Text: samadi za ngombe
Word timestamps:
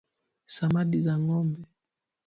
samadi 0.45 1.01
za 1.01 1.17
ngombe 1.19 1.67